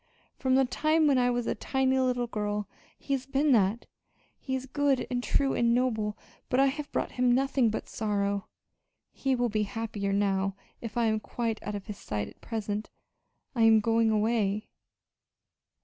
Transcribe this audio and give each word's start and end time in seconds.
From 0.35 0.55
the 0.55 0.65
time 0.65 1.05
when 1.05 1.19
I 1.19 1.29
was 1.29 1.45
a 1.45 1.53
tiny 1.53 1.99
little 1.99 2.25
girl 2.25 2.67
he 2.97 3.13
has 3.13 3.27
been 3.27 3.51
that. 3.51 3.85
He 4.39 4.55
is 4.55 4.65
good 4.65 5.05
and 5.11 5.23
true 5.23 5.53
and 5.53 5.75
noble, 5.75 6.17
but 6.49 6.59
I 6.59 6.65
have 6.65 6.91
brought 6.91 7.11
him 7.11 7.31
nothing 7.35 7.69
but 7.69 7.87
sorrow. 7.87 8.47
He 9.11 9.35
will 9.35 9.49
be 9.49 9.61
happier 9.61 10.11
now 10.11 10.55
if 10.81 10.97
I 10.97 11.05
am 11.05 11.19
quite 11.19 11.61
out 11.61 11.75
of 11.75 11.85
his 11.85 11.99
sight 11.99 12.27
at 12.27 12.41
present. 12.41 12.89
I 13.53 13.61
am 13.61 13.79
going 13.79 14.09
away." 14.09 14.69